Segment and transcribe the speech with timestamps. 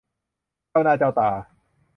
[0.69, 1.29] เจ้าหน้าเจ้าตา